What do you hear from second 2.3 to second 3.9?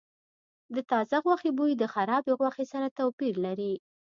غوښې سره توپیر لري.